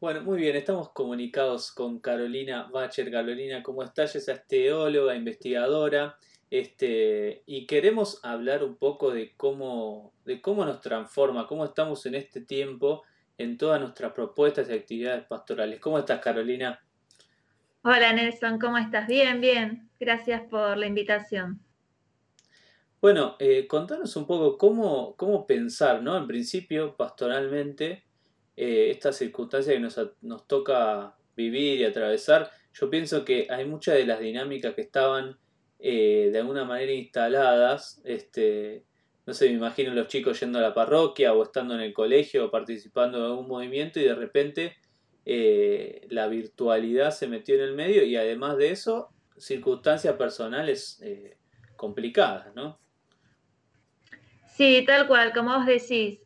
[0.00, 3.10] Bueno, muy bien, estamos comunicados con Carolina Bacher.
[3.10, 4.14] Carolina, ¿cómo estás?
[4.14, 6.16] Ella es teóloga, investigadora,
[6.50, 12.14] este, y queremos hablar un poco de cómo, de cómo nos transforma, cómo estamos en
[12.14, 13.02] este tiempo
[13.38, 15.80] en todas nuestras propuestas y actividades pastorales.
[15.80, 16.80] ¿Cómo estás, Carolina?
[17.82, 19.08] Hola, Nelson, ¿cómo estás?
[19.08, 19.90] Bien, bien.
[19.98, 21.60] Gracias por la invitación.
[23.00, 26.16] Bueno, eh, contanos un poco cómo, cómo pensar, ¿no?
[26.16, 28.04] En principio, pastoralmente,
[28.60, 34.04] eh, esta circunstancia que nos, toca vivir y atravesar, yo pienso que hay muchas de
[34.04, 35.38] las dinámicas que estaban
[35.78, 38.82] eh, de alguna manera instaladas, este,
[39.26, 42.46] no sé, me imagino los chicos yendo a la parroquia o estando en el colegio
[42.46, 44.76] o participando en algún movimiento y de repente
[45.24, 51.00] eh, la virtualidad se metió en el medio y además de eso, circunstancias personales
[51.76, 52.80] complicadas, ¿no?
[54.56, 56.18] Sí, tal cual, como vos decís.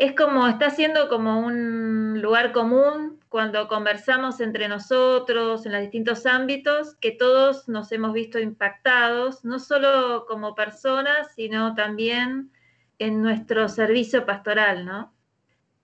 [0.00, 6.24] Es como, está siendo como un lugar común cuando conversamos entre nosotros en los distintos
[6.24, 12.50] ámbitos, que todos nos hemos visto impactados, no solo como personas, sino también
[12.98, 15.12] en nuestro servicio pastoral, ¿no?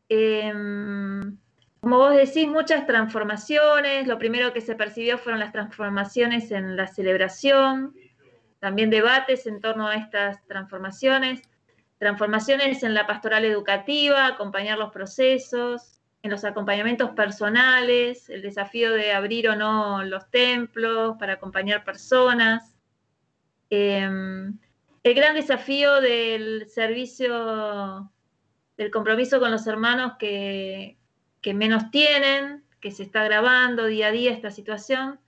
[0.08, 1.36] Em,
[1.80, 4.06] como vos decís, muchas transformaciones.
[4.06, 7.94] Lo primero que se percibió fueron las transformaciones en la celebración,
[8.60, 11.42] también debates en torno a estas transformaciones
[11.98, 19.12] transformaciones en la pastoral educativa, acompañar los procesos, en los acompañamientos personales, el desafío de
[19.12, 22.74] abrir o no los templos para acompañar personas,
[23.70, 24.58] em,
[25.02, 28.10] el gran desafío del servicio,
[28.76, 30.98] del compromiso con los hermanos que,
[31.54, 35.20] menos tienen, que se está grabando día a día esta situación,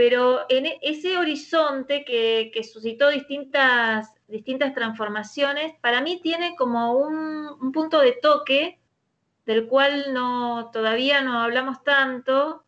[0.00, 7.70] pero en e, ese horizonte que, suscitó distintas distintas transformaciones, para mí tiene como un,
[7.70, 8.80] punto de toque
[9.44, 12.64] del cual no, todavía no hablamos tanto,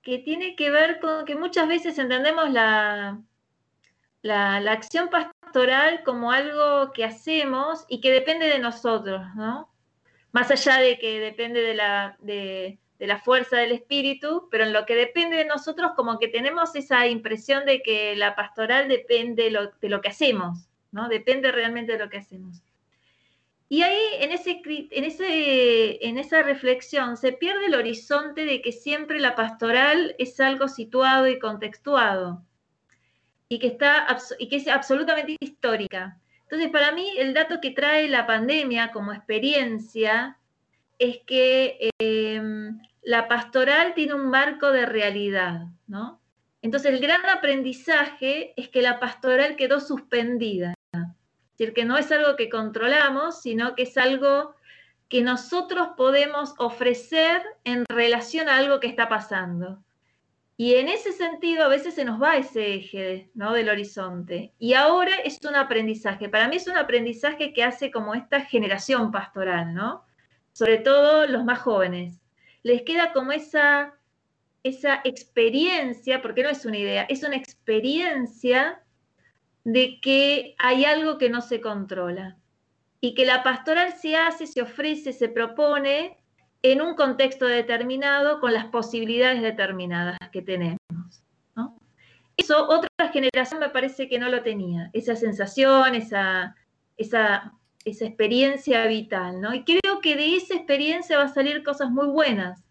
[0.00, 3.20] que tiene que ver con que muchas veces entendemos la,
[4.22, 9.70] la, acción pastoral como algo que hacemos y que depende de nosotros, ¿no?
[10.32, 14.86] Más allá de que depende de la, de, la fuerza del espíritu, pero en lo
[14.86, 19.88] que depende de nosotros como que tenemos esa impresión de que la pastoral depende de
[19.88, 20.68] lo que hacemos.
[20.92, 21.08] ¿no?
[21.08, 22.62] Depende realmente de lo que hacemos.
[23.68, 28.70] Y ahí, en, ese, en, ese, en esa reflexión, se pierde el horizonte de que
[28.70, 32.44] siempre la pastoral es algo situado y contextuado,
[33.48, 36.18] y que, está, y que es absolutamente histórica.
[36.42, 40.36] Entonces, para mí, el dato que trae la pandemia como experiencia
[40.98, 46.20] es que em, la pastoral tiene un marco de realidad, ¿no?
[46.60, 50.74] Entonces, el gran aprendizaje es que la pastoral quedó suspendida
[51.52, 54.54] decir, que no es algo que controlamos, sino que es algo
[55.08, 59.82] que nosotros podemos ofrecer en relación a algo que está pasando.
[60.56, 63.52] Y en ese sentido a veces se nos va ese eje ¿no?
[63.52, 64.52] del horizonte.
[64.58, 66.28] Y ahora es un aprendizaje.
[66.28, 70.04] Para mí es un aprendizaje que hace como esta generación pastoral, ¿no?
[70.52, 72.21] Sobre todo los más jóvenes.
[72.62, 73.94] Les queda como esa,
[74.62, 78.82] esa experiencia, porque no es una idea, es una experiencia
[79.64, 82.36] de que hay algo que no se controla
[83.00, 86.18] y que la pastoral se hace, se ofrece, se propone
[86.62, 90.78] en un contexto determinado con las posibilidades determinadas que tenemos.
[92.36, 96.56] Eso otra generación me parece que no lo tenía, esa sensación, esa,
[96.96, 97.52] esa,
[97.84, 99.40] esa experiencia vital.
[99.40, 99.54] ¿no?
[99.54, 102.62] Y creo que de esa experiencia va a salir cosas muy buenas.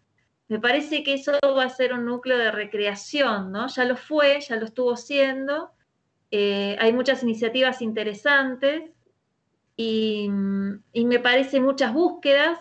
[0.48, 3.68] Me parece que eso va a ser un núcleo de recreación, ¿no?
[3.68, 5.70] Ya lo fue, ya lo estuvo siendo,
[6.34, 8.90] eh, hay muchas iniciativas interesantes
[9.76, 12.58] y, me parece muchas búsquedas,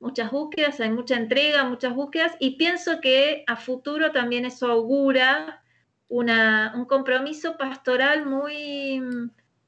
[0.00, 5.62] muchas búsquedas, hay mucha entrega, muchas búsquedas y pienso que a futuro también eso augura
[6.08, 9.02] un compromiso pastoral muy,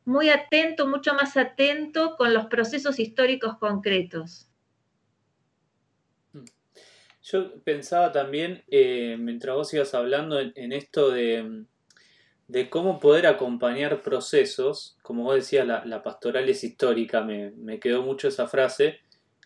[0.04, 4.48] muy atento, mucho más atento con los procesos históricos concretos.
[7.22, 11.64] Yo pensaba también, eh, mientras vos ibas hablando, en esto de,
[12.48, 18.28] de cómo poder acompañar procesos, como vos decías, la, pastoral es histórica, me, quedó mucho
[18.28, 19.00] esa frase,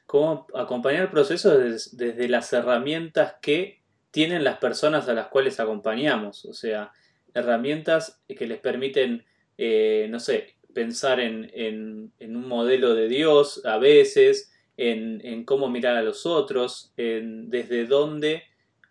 [0.07, 6.53] cómo acompañar procesos desde, las herramientas que tienen las personas a las cuales acompañamos, o
[6.53, 6.93] sea,
[7.35, 9.25] herramientas que les permiten,
[9.59, 15.97] eh, no sé, pensar en, un modelo de Dios a veces, en, en cómo mirar
[15.97, 18.45] a los otros, en desde dónde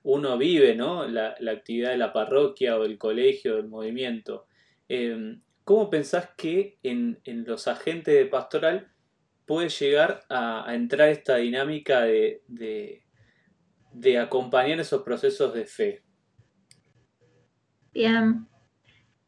[0.07, 1.05] uno vive ¿no?
[1.05, 4.47] la, actividad de la parroquia o del colegio, del movimiento.
[4.87, 8.89] Em, ¿Cómo pensás que en, los agentes de pastoral
[9.45, 16.03] puede llegar a, entrar esta dinámica de, de, acompañar esos procesos de fe.
[17.93, 18.47] Bien.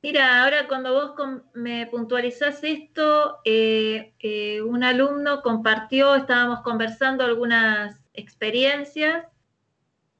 [0.01, 1.11] Mira, ahora cuando vos
[1.53, 9.25] me puntualizás esto, eh, eh, un alumno compartió, estábamos conversando algunas experiencias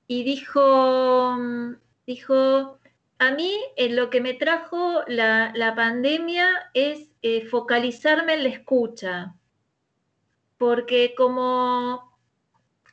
[0.06, 1.38] y dijo,
[2.06, 2.78] dijo,
[3.20, 3.54] a mí
[3.92, 9.36] lo que me trajo la, pandemia es eh, focalizarme en la escucha,
[10.58, 12.20] porque como,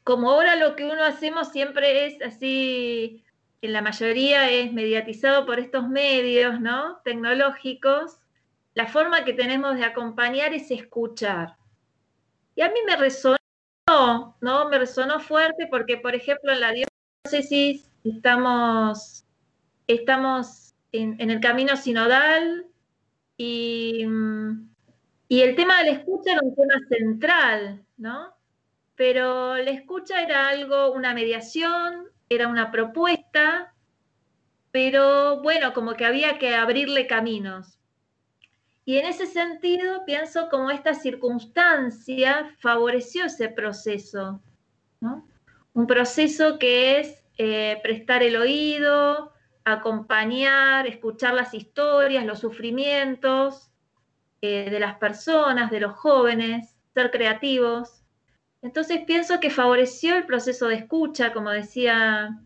[0.05, 3.25] como ahora lo que uno hacemos siempre es así,
[3.67, 6.99] en la mayoría es mediatizado por estos medios ¿no?
[7.05, 8.19] tecnológicos,
[8.75, 11.57] la forma que tenemos de acompañar es escuchar.
[12.55, 13.37] Y a mí me resonó,
[14.41, 14.69] ¿no?
[14.69, 19.25] Me resonó fuerte porque, por ejemplo, en la diócesis estamos,
[19.87, 22.67] estamos en, el camino sinodal
[23.37, 24.07] y,
[25.29, 28.35] y, el tema de la escucha era un tema central, ¿no?
[28.95, 33.75] Pero la escucha era algo, una mediación, era una propuesta,
[34.71, 37.79] pero bueno, como que había que abrirle caminos.
[38.85, 44.41] Y en ese sentido, pienso como esta circunstancia favoreció ese proceso,
[45.01, 45.27] ¿no?
[45.73, 49.33] Un proceso que es eh, prestar el oído,
[49.65, 53.73] acompañar, escuchar las historias, los sufrimientos
[54.41, 58.05] eh, de las personas, de los jóvenes, ser creativos.
[58.67, 62.37] Entonces pienso que favoreció el proceso de escucha, como decía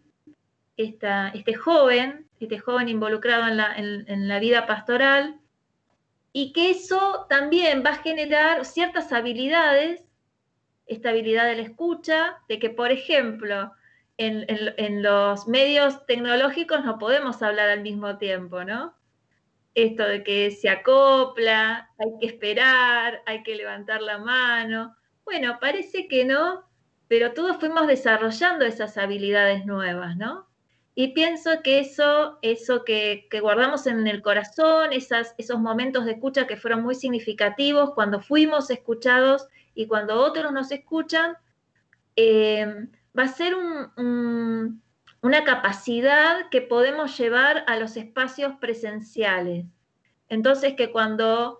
[0.76, 5.40] este joven, este joven involucrado en la, en vida pastoral,
[6.34, 10.04] y que eso también va a generar ciertas habilidades,
[10.84, 13.72] esta habilidad de la escucha, de que, por ejemplo,
[14.18, 18.94] en, los medios tecnológicos no podemos hablar al mismo tiempo, ¿no?
[19.74, 24.94] Esto de que se acopla, hay que esperar, hay que levantar la mano.
[25.30, 26.64] Bueno, parece que no,
[27.06, 30.48] pero todos fuimos desarrollando esas habilidades nuevas, ¿no?
[30.96, 36.56] Y pienso que eso, eso que, guardamos en el corazón, esos momentos de escucha que
[36.56, 41.36] fueron muy significativos, cuando fuimos escuchados y cuando otros nos escuchan,
[42.16, 49.64] eh, va a ser una capacidad que podemos llevar a los espacios presenciales.
[50.28, 51.59] Entonces, que cuando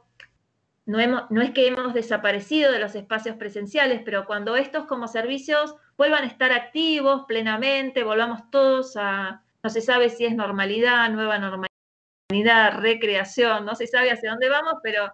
[0.90, 6.25] no, es que hemos desaparecido de los espacios presenciales, pero cuando estos como servicios vuelvan
[6.25, 12.81] a estar activos plenamente, volvamos todos a, no se sabe si es normalidad, nueva normalidad,
[12.81, 15.12] recreación, no se sabe hacia dónde vamos, pero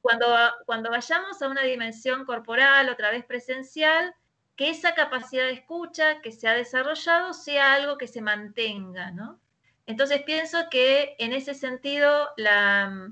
[0.00, 0.26] cuando,
[0.64, 4.14] cuando vayamos a una dimensión corporal, otra vez presencial,
[4.54, 9.40] que esa capacidad de escucha que se ha desarrollado sea algo que se mantenga, ¿no?
[9.86, 13.10] Entonces pienso que en ese sentido, la,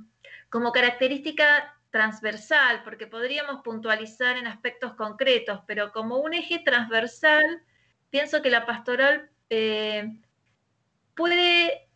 [0.49, 7.63] como característica transversal, porque podríamos puntualizar en aspectos concretos, pero como un eje transversal,
[8.11, 10.19] pienso que la pastoral eh,
[11.15, 11.89] puede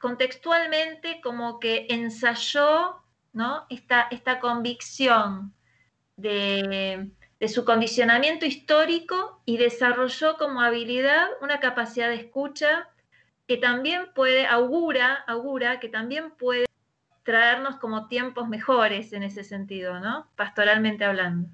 [0.00, 2.96] contextualmente como que ensayó
[3.32, 3.64] ¿no?
[3.70, 5.54] esta, esta convicción
[6.16, 12.88] de, de su condicionamiento histórico y desarrolló como habilidad una capacidad de escucha
[13.46, 16.66] que también puede, augura, augura que también puede
[17.24, 20.30] traernos como tiempos mejores en ese sentido, ¿no?
[20.36, 21.48] Pastoralmente hablando.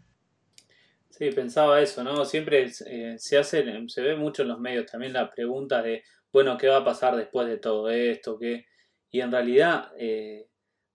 [1.11, 2.25] Sí, pensaba eso, ¿no?
[2.25, 6.57] Siempre eh, se hace, se ve mucho en los medios también la pregunta de, bueno,
[6.57, 8.39] ¿qué va a pasar después de todo esto?
[8.39, 8.67] ¿Qué?
[9.11, 10.49] Y en realidad, eh,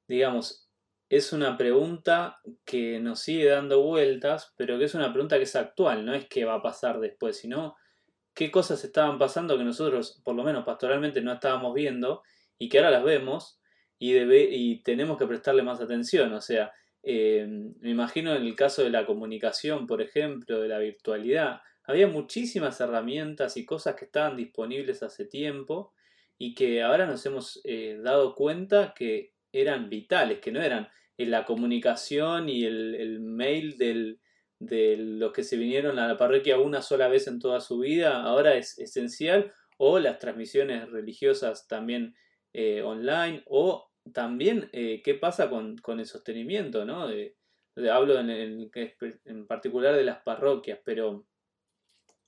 [0.08, 0.70] digamos,
[1.10, 5.56] es una pregunta que nos sigue dando vueltas, pero que es una pregunta que es
[5.56, 7.76] actual, no es qué va a pasar después, sino
[8.34, 12.24] qué cosas estaban pasando que nosotros, por lo menos pastoralmente, no estábamos viendo
[12.58, 13.60] y que ahora las vemos
[14.00, 16.34] y, tenemos que prestarle más atención.
[16.34, 16.72] O sea,
[17.04, 17.48] eh,
[17.80, 22.80] me imagino en el caso de la comunicación, por ejemplo, de la virtualidad, había muchísimas
[22.82, 25.94] herramientas y cosas que estaban disponibles hace tiempo
[26.38, 31.32] y que ahora nos hemos eh, dado cuenta que eran vitales, que no eran en
[31.32, 34.20] la comunicación y el, mail del,
[34.60, 38.24] de los que se vinieron a la parroquia una sola vez en toda su vida,
[38.24, 42.16] ahora es esencial, o las transmisiones religiosas también
[42.58, 47.10] eh, online, o también eh, qué pasa con, el sostenimiento, ¿no?
[47.92, 51.26] hablo en, en, particular de las parroquias, pero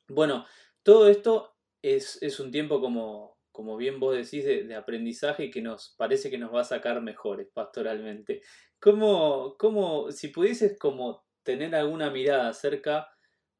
[0.10, 0.46] bueno,
[0.84, 5.96] todo esto es, es un tiempo como, como bien vos decís, de, aprendizaje que nos
[5.98, 8.41] parece que nos va a sacar mejores pastoralmente.
[8.81, 13.07] ¿Cómo, cómo si pudieses como tener alguna mirada acerca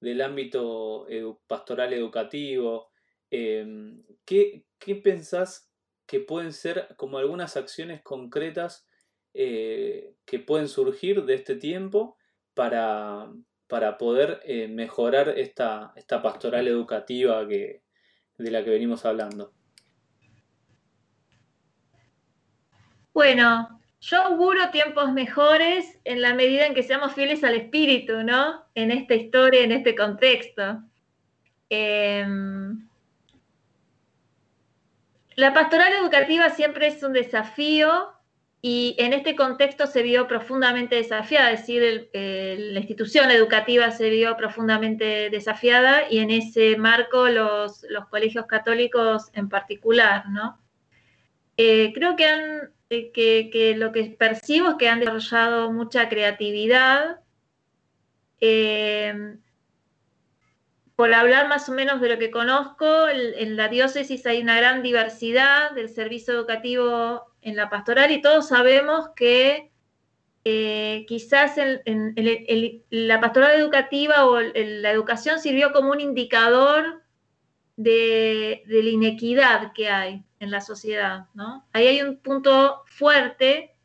[0.02, 1.08] del ámbito
[1.48, 2.90] pastoral educativo,
[3.30, 4.66] em, ¿qué,
[5.02, 5.67] pensás
[6.08, 8.88] que pueden ser como algunas acciones concretas
[9.34, 12.18] eh, que pueden surgir de este tiempo
[12.56, 13.32] para,
[13.68, 17.84] para poder eh, mejorar esta, esta pastoral educativa que,
[18.38, 19.54] de la que venimos hablando?
[23.14, 28.66] Bueno, yo auguro tiempos mejores en la medida en que seamos fieles al espíritu, ¿no?
[28.76, 30.84] En esta historia, en este contexto.
[31.70, 32.87] Em,
[35.38, 38.12] la pastoral educativa siempre es un desafío
[38.60, 44.36] y en este contexto se vio profundamente desafiada, es decir, la institución educativa se vio
[44.36, 50.60] profundamente desafiada y en ese marco los, colegios católicos en particular, ¿no?
[51.56, 57.20] Eh, creo que, han, eh, que, lo que percibo es que han desarrollado mucha creatividad.
[58.42, 59.38] Eh,
[60.98, 64.82] por hablar más o menos de lo que conozco, en la diócesis hay una gran
[64.82, 69.72] diversidad del servicio educativo en la pastoral y todos sabemos que
[70.44, 71.56] eh, quizás
[72.90, 77.04] la pastoral educativa o la educación sirvió como un indicador
[77.76, 81.28] de, de, la inequidad que hay en la sociedad.
[81.36, 81.64] ¿no?
[81.74, 83.76] Ahí hay un punto fuerte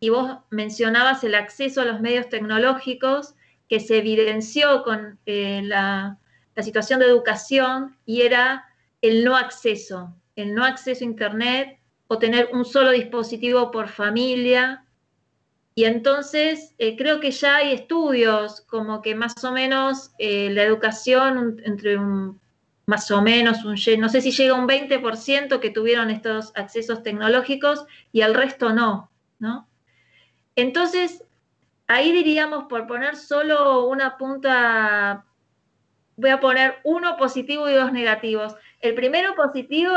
[0.00, 3.34] y vos mencionabas el acceso a los medios tecnológicos
[3.68, 6.18] que se evidenció con eh, la
[6.54, 8.66] la situación de educación y era
[9.00, 11.78] el no acceso, el no acceso a Internet
[12.08, 14.84] o tener un solo dispositivo por familia.
[15.74, 20.62] Y entonces eh, creo que ya hay estudios como que más o menos eh, la
[20.62, 22.40] educación entre un
[22.84, 27.86] más o menos un no sé si llega un 20% que tuvieron estos accesos tecnológicos
[28.12, 29.68] y el resto no, ¿no?
[30.56, 31.24] Entonces,
[31.86, 35.24] ahí diríamos, por poner solo una punta
[36.22, 38.54] voy a poner uno positivo y dos negativos.
[38.80, 39.92] El primero positivo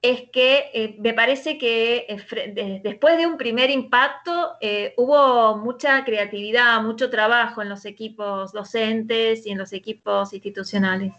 [0.00, 6.04] es que eh, me parece que eh, después de un primer impacto eh, hubo mucha
[6.04, 11.12] creatividad, mucho trabajo en los equipos docentes y en los equipos institucionales.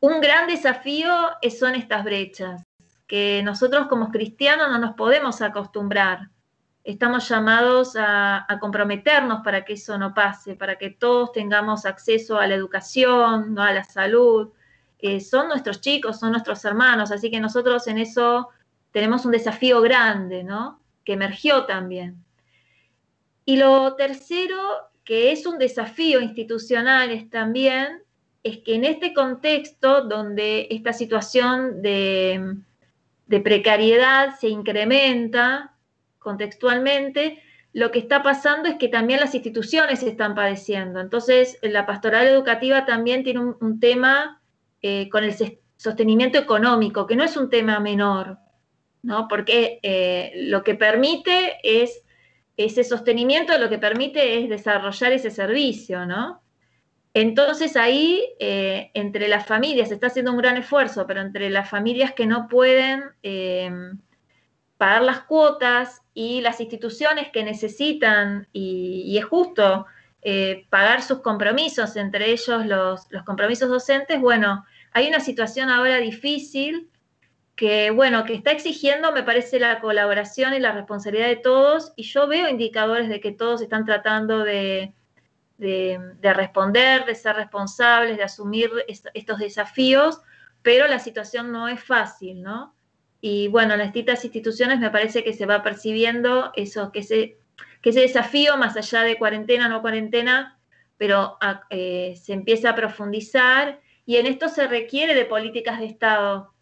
[0.00, 1.12] un gran desafío
[1.56, 2.62] son estas brechas,
[3.06, 6.30] que nosotros como cristianos no nos podemos acostumbrar
[6.84, 12.46] estamos llamados a, comprometernos para que eso no pase, para que todos tengamos acceso a
[12.46, 14.50] la educación, a la salud.
[15.20, 18.48] Son nuestros chicos, son nuestros hermanos, así que nosotros en eso
[18.92, 20.80] tenemos un desafío grande, ¿no?
[21.04, 22.22] Que emergió también.
[23.44, 24.58] Y lo tercero,
[25.04, 28.02] que es un desafío institucional es también,
[28.42, 32.56] es que en este contexto donde esta situación de,
[33.26, 35.74] de precariedad se incrementa,
[36.20, 41.00] contextualmente, lo que está pasando es que también las instituciones están padeciendo.
[41.00, 44.42] Entonces, la pastoral educativa también tiene un, tema
[44.82, 45.34] eh, con el
[45.76, 48.38] sostenimiento económico, que no es un tema menor,
[49.02, 49.28] ¿no?
[49.28, 52.02] Porque eh, lo que permite es,
[52.56, 56.42] ese sostenimiento lo que permite es desarrollar ese servicio, ¿no?
[57.14, 61.68] Entonces ahí, eh, entre las familias, se está haciendo un gran esfuerzo, pero entre las
[61.68, 63.02] familias que no pueden
[64.80, 69.84] pagar las cuotas y las instituciones que necesitan, y, es justo,
[70.22, 76.88] eh, pagar sus compromisos, entre ellos los, compromisos docentes, bueno, hay una situación ahora difícil
[77.56, 82.04] que, bueno, que está exigiendo, me parece, la colaboración y la responsabilidad de todos, y
[82.04, 84.94] yo veo indicadores de que todos están tratando de,
[86.22, 90.22] responder, de ser responsables, de asumir estos desafíos,
[90.62, 92.74] pero la situación no es fácil, ¿no?
[93.20, 97.38] Y bueno, en distintas instituciones me parece que se va percibiendo eso, que ese,
[97.82, 100.58] que ese desafío, más allá de cuarentena, no cuarentena,
[100.96, 105.86] pero ah, eh, se empieza a profundizar y en esto se requiere de políticas de
[105.86, 106.54] Estado.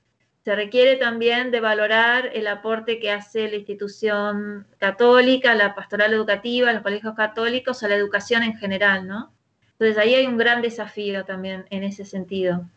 [0.44, 6.72] Se requiere también de valorar el aporte que hace la institución católica, la pastoral educativa,
[6.72, 9.32] los colegios católicos, a la educación en general, ¿no?
[9.72, 12.68] Entonces ahí hay un gran desafío también en ese sentido.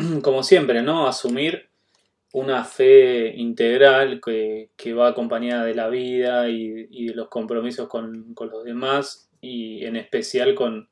[0.22, 1.06] como siempre, ¿no?
[1.06, 1.70] Asumir
[2.32, 8.64] una fe integral que, va acompañada de la vida y, de los compromisos con, los
[8.64, 10.88] demás y en especial con,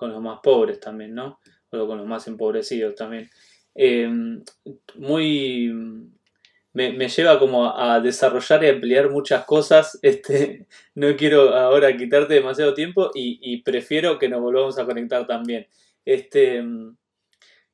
[0.00, 1.40] los más pobres también, ¿no?
[1.70, 3.28] O con los más empobrecidos también.
[3.74, 4.42] Em,
[4.94, 5.72] muy...
[6.72, 9.98] Me, lleva como a desarrollar y ampliar muchas cosas.
[10.02, 15.26] Este, no quiero ahora quitarte demasiado tiempo y, y prefiero que nos volvamos a conectar
[15.26, 15.66] también.
[16.04, 16.62] Este,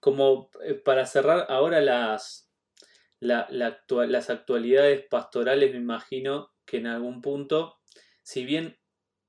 [0.03, 2.51] como eh, para cerrar ahora las,
[3.21, 7.79] las actualidades pastorales, me imagino que en algún punto,
[8.21, 8.77] si bien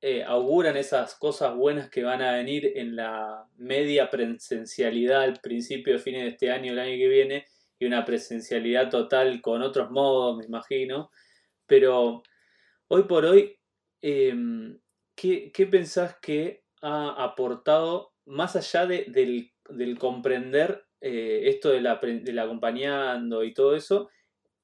[0.01, 5.99] eh, auguran esas cosas buenas que van a venir en la media presencialidad al principio,
[5.99, 7.45] fines de este año, el año que viene,
[7.77, 11.11] y una presencialidad total con otros modos, me imagino,
[11.67, 12.23] pero
[12.87, 13.59] hoy por hoy,
[14.01, 14.79] em,
[15.13, 19.52] ¿qué, pensás que ha aportado más allá del,
[19.97, 24.09] comprender eh, esto del acompañando y todo eso?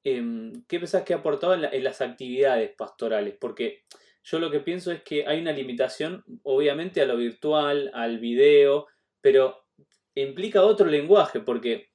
[0.02, 3.36] Em, ¿Qué pensás que ha aportado en, las actividades pastorales?
[3.38, 3.84] Porque
[4.22, 8.86] yo lo que pienso es que hay una limitación, obviamente, a lo virtual, al video,
[9.20, 9.64] pero
[10.14, 11.90] implica otro lenguaje, porque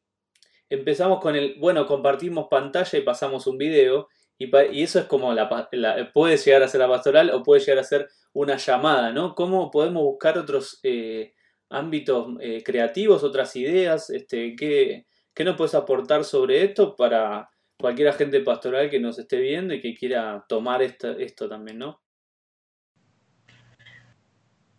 [0.70, 4.08] empezamos con el, bueno, compartimos pantalla y pasamos un video,
[4.38, 5.70] y, eso es como la,
[6.14, 9.34] puede llegar a ser la pastoral o puede llegar a ser una llamada, ¿no?
[9.34, 11.34] ¿Cómo podemos buscar otros eh,
[11.70, 14.10] ámbitos eh, creativos, otras ideas?
[14.10, 19.38] Este, ¿qué, ¿Qué nos puedes aportar sobre esto para cualquier agente pastoral que nos esté
[19.38, 22.02] viendo y que quiera tomar esto también, ¿no?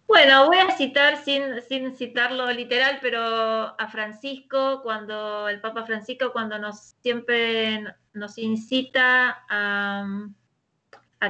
[0.07, 6.33] Bueno, voy a citar, sin, sin, citarlo literal, pero a Francisco, cuando el Papa Francisco,
[6.33, 10.07] cuando nos siempre nos incita a,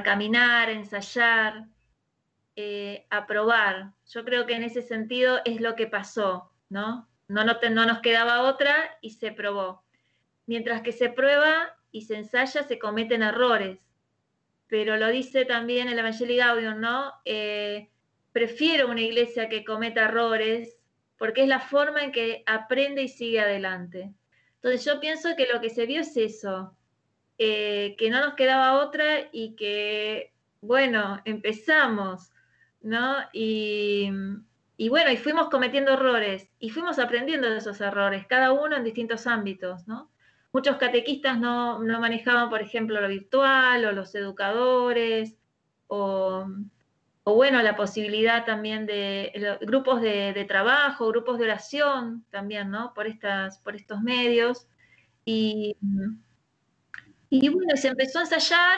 [0.03, 1.65] caminar, a ensayar,
[2.57, 3.93] eh, a probar.
[4.07, 8.97] Yo creo que en ese sentido es lo que pasó, no, no nos quedaba otra
[8.99, 9.83] y se probó.
[10.47, 13.79] Mientras que se prueba y se ensaya, se cometen errores.
[14.67, 17.13] Pero lo dice también el Evangelio Gaudium, ¿no?
[17.25, 17.91] Eh,
[18.31, 20.77] prefiero una iglesia que cometa errores
[21.17, 24.13] porque es la forma en que aprende y sigue adelante.
[24.55, 26.75] Entonces yo pienso que lo que se vio es eso,
[27.37, 32.31] eh, que no nos quedaba otra y que, bueno, empezamos,
[32.87, 33.17] ¿no?
[33.33, 34.09] Y,
[34.89, 39.27] bueno, y fuimos cometiendo errores y fuimos aprendiendo de esos errores, cada uno en distintos
[39.27, 40.11] ámbitos, ¿no?
[40.53, 45.35] Muchos catequistas no, no manejaban, por ejemplo, lo virtual o los educadores
[45.87, 46.45] o
[47.35, 52.93] bueno, la posibilidad también de grupos de, trabajo, grupos de oración también, ¿no?
[52.93, 54.67] Por, estas, por estos medios.
[55.25, 55.75] Y,
[57.29, 58.77] y bueno, se empezó a ensayar,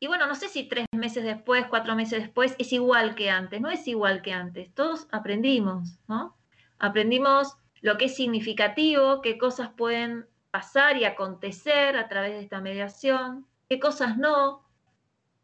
[0.00, 3.60] y bueno, no sé si tres meses después, cuatro meses después, es igual que antes,
[3.60, 6.36] no es igual que antes, todos aprendimos, ¿no?
[6.78, 12.60] Aprendimos lo que es significativo, qué cosas pueden pasar y acontecer a través de esta
[12.60, 14.64] mediación, qué cosas no,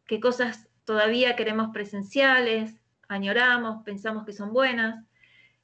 [0.07, 5.03] qué cosas todavía queremos presenciales, añoramos, pensamos que son buenas.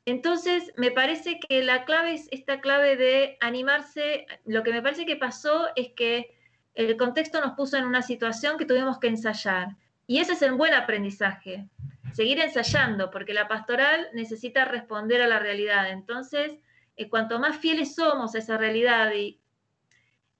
[0.06, 4.26] Entonces, me parece que la clave es esta clave de animarse.
[4.46, 6.36] Lo que me parece que pasó es que
[6.74, 9.76] el contexto nos puso en una situación que tuvimos que ensayar.
[10.08, 11.68] Y ese es el buen aprendizaje,
[12.14, 15.90] seguir ensayando, porque la pastoral necesita responder a la realidad.
[15.90, 16.54] Entonces,
[16.98, 19.38] eh, cuanto más fieles somos a esa realidad y,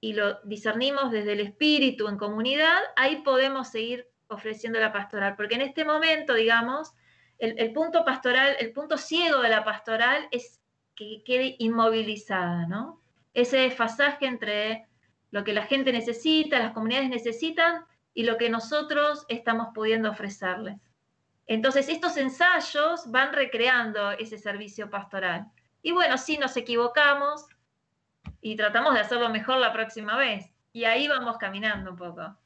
[0.00, 5.60] lo discernimos desde el espíritu en comunidad, ahí podemos seguir ofreciendo la pastoral, porque en
[5.60, 6.92] este momento, digamos,
[7.38, 10.60] el, punto pastoral, el punto ciego de la pastoral es
[10.96, 13.00] que quede inmovilizada, ¿no?
[13.32, 14.88] Ese desfasaje entre
[15.32, 20.76] lo que la gente necesita, las comunidades necesitan y lo que nosotros estamos pudiendo ofrecerles.
[21.46, 25.46] Entonces, estos ensayos van recreando ese servicio pastoral.
[25.82, 27.46] Y bueno, sí nos equivocamos
[28.40, 30.44] y tratamos de hacerlo mejor la próxima vez.
[30.72, 32.38] Y ahí vamos caminando un poco.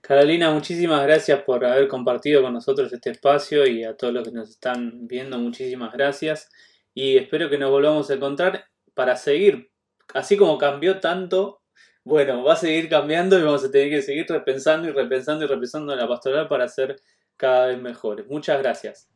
[0.00, 4.34] Carolina, muchísimas gracias por haber compartido con nosotros este espacio y a todos los que
[4.34, 6.50] nos están viendo, muchísimas gracias.
[6.94, 9.70] Y espero que nos volvamos a encontrar para seguir,
[10.12, 11.62] así como cambió tanto,
[12.04, 15.48] bueno, va a seguir cambiando y vamos a tener que seguir repensando y repensando y
[15.48, 16.96] repensando la pastoral para ser
[17.36, 18.26] cada vez mejores.
[18.28, 19.08] Muchas gracias.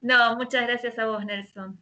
[0.00, 1.78] No, muchas gracias a vos, Nelson.